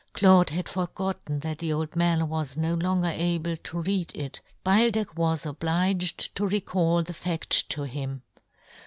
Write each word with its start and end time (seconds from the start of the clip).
Claude 0.13 0.49
had 0.49 0.67
forgotten 0.67 1.41
that 1.41 1.59
the 1.59 1.71
old 1.71 1.95
man 1.95 2.21
w^as 2.21 2.57
no 2.57 2.73
longer 2.73 3.11
able 3.13 3.55
to 3.55 3.81
read 3.83 4.11
it; 4.15 4.41
Beildech 4.65 5.13
w^as 5.13 5.45
obliged 5.45 6.35
to 6.35 6.47
recall 6.47 7.03
the 7.03 7.13
fad: 7.13 7.41
to 7.51 7.83
him. 7.83 8.23